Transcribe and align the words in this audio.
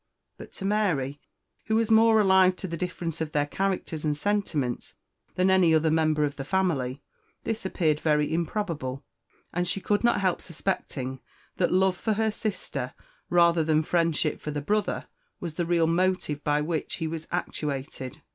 But 0.35 0.51
to 0.53 0.65
Mary, 0.65 1.19
who 1.67 1.75
was 1.75 1.91
more 1.91 2.19
alive 2.19 2.55
to 2.55 2.67
the 2.67 2.75
difference 2.75 3.21
of 3.21 3.33
their 3.33 3.45
characters 3.45 4.03
and 4.03 4.17
sentiments 4.17 4.95
than 5.35 5.51
any 5.51 5.75
other 5.75 5.91
member 5.91 6.23
of 6.25 6.37
the 6.37 6.43
family, 6.43 7.03
this 7.43 7.67
appeared 7.67 7.99
very 7.99 8.33
improbable, 8.33 9.03
and 9.53 9.67
she 9.67 9.79
could 9.79 10.03
not 10.03 10.19
help 10.19 10.41
suspecting 10.41 11.19
that 11.57 11.71
love 11.71 11.95
for 11.97 12.15
the 12.15 12.31
sister, 12.31 12.95
rather 13.29 13.63
than 13.63 13.83
friendship 13.83 14.41
for 14.41 14.49
the 14.49 14.59
brother, 14.59 15.05
was 15.39 15.53
the 15.53 15.67
real 15.67 15.85
motive 15.85 16.43
by 16.43 16.61
which 16.61 16.95
he 16.95 17.05
was 17.05 17.27
actuated. 17.31 18.21